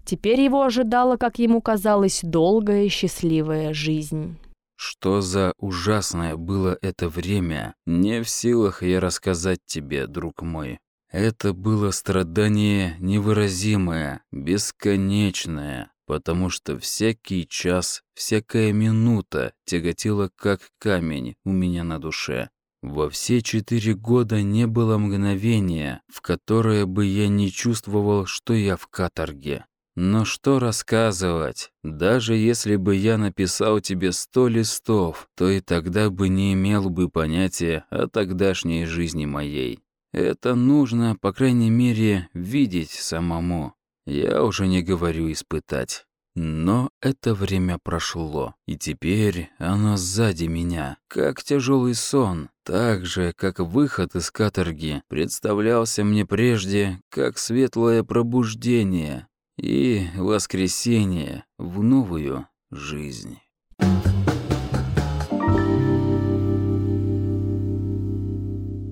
Теперь 0.03 0.41
его 0.41 0.63
ожидала, 0.63 1.15
как 1.15 1.39
ему 1.39 1.61
казалось, 1.61 2.21
долгая 2.23 2.89
счастливая 2.89 3.73
жизнь. 3.73 4.37
Что 4.75 5.21
за 5.21 5.53
ужасное 5.59 6.35
было 6.35 6.77
это 6.81 7.07
время, 7.07 7.75
не 7.85 8.23
в 8.23 8.29
силах 8.29 8.81
я 8.81 8.99
рассказать 8.99 9.59
тебе, 9.65 10.07
друг 10.07 10.41
мой. 10.41 10.79
Это 11.11 11.53
было 11.53 11.91
страдание 11.91 12.95
невыразимое, 12.99 14.23
бесконечное, 14.31 15.91
потому 16.05 16.49
что 16.49 16.77
всякий 16.77 17.47
час, 17.47 18.03
всякая 18.13 18.73
минута 18.73 19.53
тяготила 19.65 20.29
как 20.35 20.61
камень 20.79 21.35
у 21.45 21.51
меня 21.51 21.83
на 21.83 21.99
душе. 21.99 22.49
Во 22.81 23.09
все 23.09 23.41
четыре 23.41 23.93
года 23.93 24.41
не 24.41 24.65
было 24.65 24.97
мгновения, 24.97 26.01
в 26.07 26.21
которое 26.21 26.85
бы 26.85 27.05
я 27.05 27.27
не 27.27 27.51
чувствовал, 27.51 28.25
что 28.25 28.53
я 28.53 28.75
в 28.75 28.87
каторге. 28.87 29.65
Но 29.95 30.23
что 30.23 30.57
рассказывать? 30.57 31.71
Даже 31.83 32.35
если 32.35 32.77
бы 32.77 32.95
я 32.95 33.17
написал 33.17 33.81
тебе 33.81 34.13
сто 34.13 34.47
листов, 34.47 35.27
то 35.35 35.49
и 35.49 35.59
тогда 35.59 36.09
бы 36.09 36.29
не 36.29 36.53
имел 36.53 36.89
бы 36.89 37.09
понятия 37.09 37.85
о 37.89 38.07
тогдашней 38.07 38.85
жизни 38.85 39.25
моей. 39.25 39.79
Это 40.13 40.55
нужно, 40.55 41.17
по 41.19 41.33
крайней 41.33 41.69
мере, 41.69 42.29
видеть 42.33 42.91
самому. 42.91 43.73
Я 44.05 44.43
уже 44.43 44.67
не 44.67 44.81
говорю 44.81 45.31
испытать. 45.31 46.05
Но 46.33 46.89
это 47.01 47.33
время 47.33 47.77
прошло, 47.77 48.55
и 48.65 48.77
теперь 48.77 49.49
оно 49.57 49.97
сзади 49.97 50.45
меня, 50.45 50.97
как 51.09 51.43
тяжелый 51.43 51.93
сон, 51.93 52.49
так 52.63 53.05
же, 53.05 53.33
как 53.35 53.59
выход 53.59 54.15
из 54.15 54.31
каторги 54.31 55.03
представлялся 55.09 56.05
мне 56.05 56.25
прежде 56.25 57.01
как 57.09 57.37
светлое 57.37 58.03
пробуждение, 58.03 59.27
и 59.57 60.07
воскресение 60.15 61.43
в 61.57 61.83
новую 61.83 62.47
жизнь. 62.71 63.39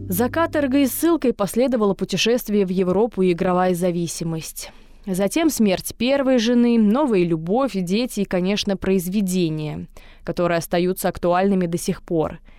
За 0.10 0.28
каторгой 0.28 0.84
и 0.84 0.88
ссылкой 0.88 1.34
последовало 1.34 1.94
путешествие 1.94 2.66
в 2.66 2.70
Европу 2.70 3.22
и 3.22 3.32
игровая 3.32 3.74
зависимость. 3.74 4.72
Затем 5.12 5.50
смерть 5.50 5.96
первой 5.98 6.38
жены, 6.38 6.78
новая 6.78 7.24
любовь, 7.24 7.74
дети 7.74 8.22
и, 8.22 8.26
конечно, 8.26 8.78
произведения, 8.78 9.88
которые 10.24 10.60
остаются 10.60 11.10
актуальными 11.10 11.66
до 11.66 11.78
сих 11.78 12.04
пор– 12.04 12.40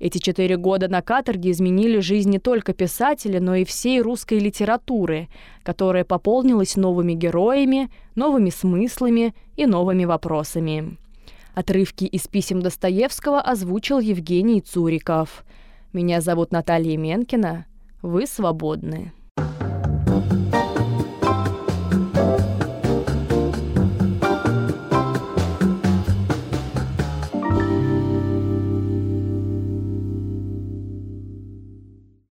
эти 0.00 0.18
четыре 0.18 0.56
года 0.56 0.86
на 0.88 1.02
каторге 1.02 1.50
изменили 1.50 1.98
жизнь 1.98 2.30
не 2.30 2.38
только 2.38 2.72
писателя, 2.72 3.40
но 3.40 3.56
и 3.56 3.64
всей 3.64 4.00
русской 4.00 4.38
литературы, 4.38 5.28
которая 5.64 6.04
пополнилась 6.04 6.76
новыми 6.76 7.14
героями, 7.14 7.90
новыми 8.14 8.50
смыслами 8.50 9.34
и 9.56 9.66
новыми 9.66 10.04
вопросами. 10.04 10.96
Отрывки 11.54 12.04
из 12.04 12.28
писем 12.28 12.62
Достоевского 12.62 13.40
озвучил 13.40 13.98
Евгений 13.98 14.60
Цуриков. 14.60 15.44
«Меня 15.92 16.20
зовут 16.20 16.52
Наталья 16.52 16.96
Менкина. 16.96 17.66
Вы 18.00 18.28
свободны». 18.28 19.12